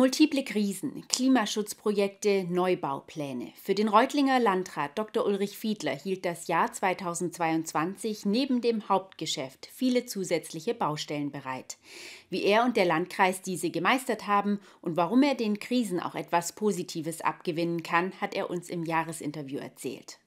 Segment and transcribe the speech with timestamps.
[0.00, 3.52] Multiple Krisen, Klimaschutzprojekte, Neubaupläne.
[3.62, 5.26] Für den Reutlinger Landrat Dr.
[5.26, 11.76] Ulrich Fiedler hielt das Jahr 2022 neben dem Hauptgeschäft viele zusätzliche Baustellen bereit.
[12.30, 16.54] Wie er und der Landkreis diese gemeistert haben und warum er den Krisen auch etwas
[16.54, 20.18] Positives abgewinnen kann, hat er uns im Jahresinterview erzählt.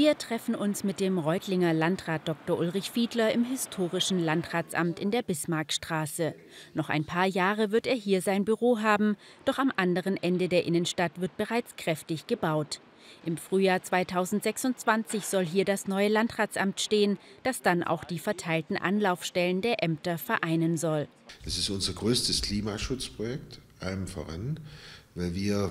[0.00, 2.58] Wir treffen uns mit dem Reutlinger Landrat Dr.
[2.58, 6.34] Ulrich Fiedler im historischen Landratsamt in der Bismarckstraße.
[6.72, 10.64] Noch ein paar Jahre wird er hier sein Büro haben, doch am anderen Ende der
[10.64, 12.80] Innenstadt wird bereits kräftig gebaut.
[13.26, 19.60] Im Frühjahr 2026 soll hier das neue Landratsamt stehen, das dann auch die verteilten Anlaufstellen
[19.60, 21.08] der Ämter vereinen soll.
[21.44, 24.60] Das ist unser größtes Klimaschutzprojekt, allem voran,
[25.14, 25.70] weil wir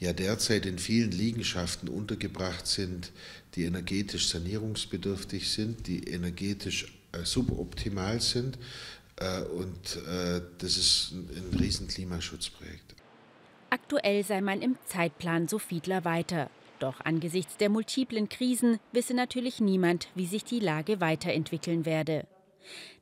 [0.00, 3.12] ja derzeit in vielen Liegenschaften untergebracht sind,
[3.54, 8.58] die energetisch sanierungsbedürftig sind, die energetisch äh, suboptimal sind.
[9.16, 12.94] Äh, und äh, das ist ein, ein riesen Klimaschutzprojekt.
[13.68, 16.50] Aktuell sei man im Zeitplan so Fiedler weiter.
[16.80, 22.26] Doch angesichts der multiplen Krisen wisse natürlich niemand, wie sich die Lage weiterentwickeln werde.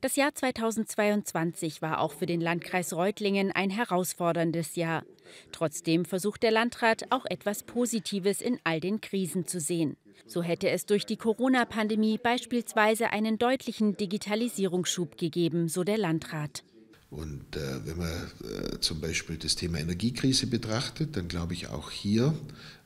[0.00, 5.04] Das Jahr 2022 war auch für den Landkreis Reutlingen ein herausforderndes Jahr.
[5.52, 9.96] Trotzdem versucht der Landrat auch etwas Positives in all den Krisen zu sehen.
[10.26, 16.64] So hätte es durch die Corona-Pandemie beispielsweise einen deutlichen Digitalisierungsschub gegeben, so der Landrat.
[17.10, 21.90] Und äh, wenn man äh, zum Beispiel das Thema Energiekrise betrachtet, dann glaube ich, auch
[21.90, 22.34] hier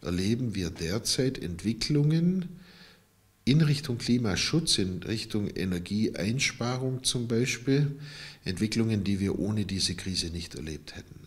[0.01, 2.61] erleben wir derzeit Entwicklungen,
[3.45, 7.99] in Richtung Klimaschutz, in Richtung Energieeinsparung zum Beispiel,
[8.45, 11.23] Entwicklungen, die wir ohne diese Krise nicht erlebt hätten.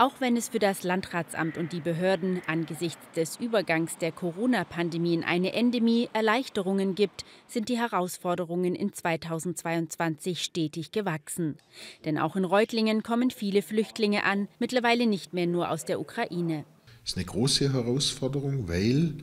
[0.00, 5.24] Auch wenn es für das Landratsamt und die Behörden angesichts des Übergangs der Corona-Pandemie in
[5.24, 11.58] eine Endemie Erleichterungen gibt, sind die Herausforderungen in 2022 stetig gewachsen.
[12.06, 16.64] Denn auch in Reutlingen kommen viele Flüchtlinge an, mittlerweile nicht mehr nur aus der Ukraine.
[17.02, 19.16] Das ist eine große Herausforderung, weil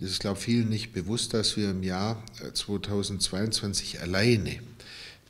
[0.00, 2.22] es ist, glaube ich, vielen nicht bewusst, dass wir im Jahr
[2.54, 4.60] 2022 äh, alleine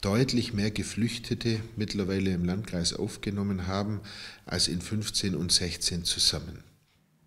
[0.01, 4.01] deutlich mehr Geflüchtete mittlerweile im Landkreis aufgenommen haben
[4.47, 6.63] als in 15 und 16 zusammen.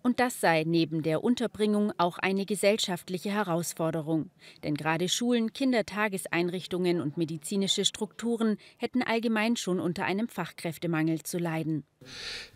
[0.02, 4.30] Und das sei neben der Unterbringung auch eine gesellschaftliche Herausforderung.
[4.62, 11.84] Denn gerade Schulen, Kindertageseinrichtungen und medizinische Strukturen hätten allgemein schon unter einem Fachkräftemangel zu leiden.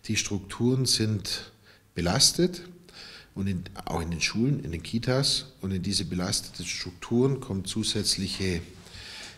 [0.09, 1.53] Die Strukturen sind
[1.95, 2.63] belastet
[3.39, 5.53] und in, auch in den Schulen, in den Kitas.
[5.61, 8.61] Und in diese belasteten Strukturen kommen zusätzliche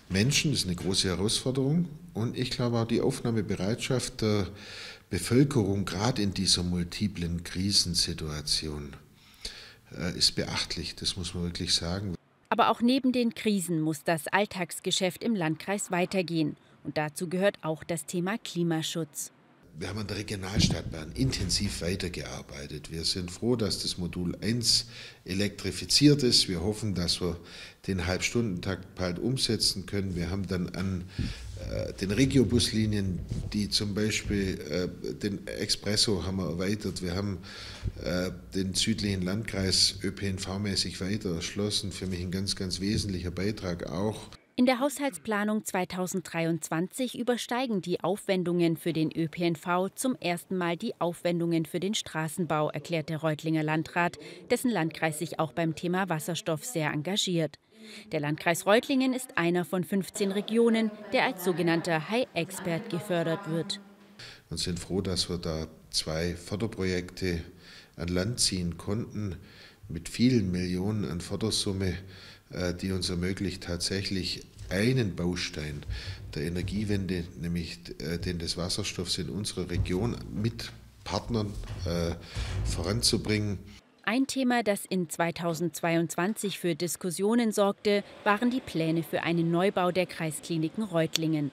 [0.08, 0.52] Menschen.
[0.52, 1.86] Das ist eine große Herausforderung.
[2.14, 4.48] Und ich glaube auch die Aufnahmebereitschaft der
[5.10, 8.94] Bevölkerung, gerade in dieser multiplen Krisensituation,
[9.94, 10.94] äh, ist beachtlich.
[10.94, 12.14] Das muss man wirklich sagen.
[12.48, 16.56] Aber auch neben den Krisen muss das Alltagsgeschäft im Landkreis weitergehen.
[16.84, 19.30] Und dazu gehört auch das Thema Klimaschutz
[19.80, 22.92] wir haben an der Regionalstadtbahn intensiv weitergearbeitet.
[22.92, 24.84] Wir sind froh, dass das Modul 1
[25.24, 26.50] elektrifiziert ist.
[26.50, 27.38] Wir hoffen, dass wir
[27.86, 30.16] den Halbstundentakt bald umsetzen können.
[30.16, 31.04] Wir haben dann an
[31.70, 33.20] äh, den Regiobuslinien,
[33.54, 37.00] die zum Beispiel äh, den Expresso haben wir erweitert.
[37.00, 37.38] Wir haben
[38.04, 41.90] äh, den südlichen Landkreis ÖPNV-mäßig weiter erschlossen.
[41.90, 44.28] Für mich ein ganz, ganz wesentlicher Beitrag auch.
[44.60, 51.64] In der Haushaltsplanung 2023 übersteigen die Aufwendungen für den ÖPNV zum ersten Mal die Aufwendungen
[51.64, 54.18] für den Straßenbau, erklärt der Reutlinger Landrat,
[54.50, 57.58] dessen Landkreis sich auch beim Thema Wasserstoff sehr engagiert.
[58.12, 63.80] Der Landkreis Reutlingen ist einer von 15 Regionen, der als sogenannter High-Expert gefördert wird.
[64.50, 67.40] Und sind froh, dass wir da zwei Förderprojekte
[67.96, 69.36] an Land ziehen konnten
[69.88, 71.94] mit vielen Millionen an Fördersumme,
[72.80, 75.82] die uns ermöglicht, tatsächlich einen Baustein
[76.34, 80.72] der Energiewende, nämlich äh, den des Wasserstoffs in unserer Region mit
[81.04, 81.52] Partnern
[81.86, 82.14] äh,
[82.64, 83.58] voranzubringen.
[84.04, 90.06] Ein Thema, das in 2022 für Diskussionen sorgte, waren die Pläne für einen Neubau der
[90.06, 91.50] Kreiskliniken Reutlingen.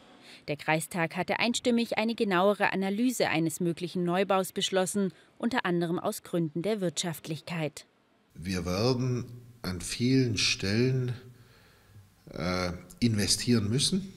[0.48, 6.62] Der Kreistag hatte einstimmig eine genauere Analyse eines möglichen Neubaus beschlossen, unter anderem aus Gründen
[6.62, 7.86] der Wirtschaftlichkeit.
[8.34, 9.26] Wir werden
[9.68, 11.14] an vielen Stellen
[12.32, 14.14] äh, investieren müssen.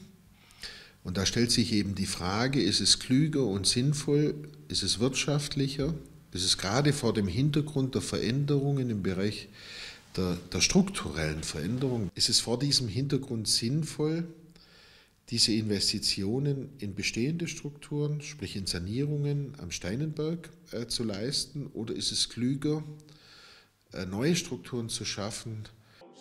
[1.03, 4.35] Und da stellt sich eben die Frage, ist es klüger und sinnvoll,
[4.69, 5.95] ist es wirtschaftlicher,
[6.33, 9.49] ist es gerade vor dem Hintergrund der Veränderungen im Bereich
[10.17, 14.25] der, der strukturellen Veränderung, ist es vor diesem Hintergrund sinnvoll,
[15.31, 22.11] diese Investitionen in bestehende Strukturen, sprich in Sanierungen am Steinenberg äh, zu leisten, oder ist
[22.11, 22.83] es klüger,
[24.07, 25.69] neue Strukturen zu schaffen,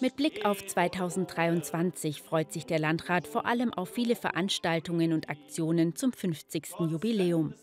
[0.01, 5.93] mit Blick auf 2023 freut sich der Landrat vor allem auf viele Veranstaltungen und Aktionen
[5.93, 6.69] zum 50.
[6.89, 7.53] Jubiläum.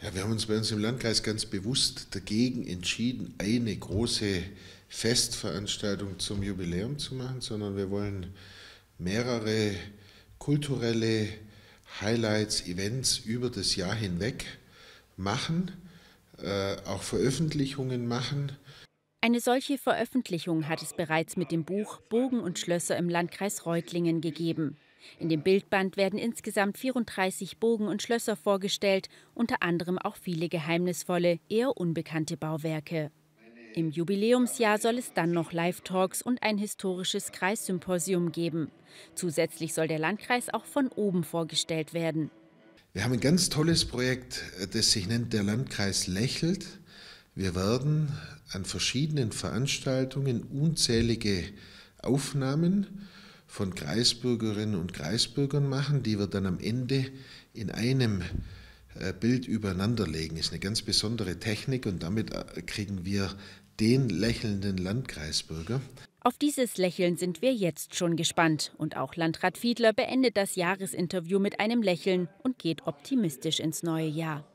[0.00, 4.42] Ja, wir haben uns bei uns im Landkreis ganz bewusst dagegen entschieden, eine große
[4.88, 8.32] Festveranstaltung zum Jubiläum zu machen, sondern wir wollen
[8.96, 9.74] mehrere
[10.38, 11.28] kulturelle
[12.00, 14.46] Highlights, Events über das Jahr hinweg
[15.18, 15.72] machen,
[16.42, 18.52] äh, auch Veröffentlichungen machen.
[19.24, 24.20] Eine solche Veröffentlichung hat es bereits mit dem Buch Burgen und Schlösser im Landkreis Reutlingen
[24.20, 24.76] gegeben.
[25.20, 31.38] In dem Bildband werden insgesamt 34 Burgen und Schlösser vorgestellt, unter anderem auch viele geheimnisvolle,
[31.48, 33.12] eher unbekannte Bauwerke.
[33.76, 38.72] Im Jubiläumsjahr soll es dann noch Live-Talks und ein historisches Kreissymposium geben.
[39.14, 42.32] Zusätzlich soll der Landkreis auch von oben vorgestellt werden.
[42.92, 44.42] Wir haben ein ganz tolles Projekt,
[44.72, 46.66] das sich nennt Der Landkreis lächelt.
[47.34, 48.12] Wir werden
[48.52, 51.44] an verschiedenen Veranstaltungen unzählige
[52.02, 53.08] Aufnahmen
[53.46, 57.06] von Kreisbürgerinnen und Kreisbürgern machen, die wir dann am Ende
[57.54, 58.22] in einem
[58.98, 60.36] äh, Bild übereinanderlegen.
[60.36, 63.34] Das ist eine ganz besondere Technik und damit äh, kriegen wir
[63.80, 65.80] den lächelnden Landkreisbürger.
[66.20, 68.72] Auf dieses Lächeln sind wir jetzt schon gespannt.
[68.78, 74.06] Und auch Landrat Fiedler beendet das Jahresinterview mit einem Lächeln und geht optimistisch ins neue
[74.06, 74.46] Jahr.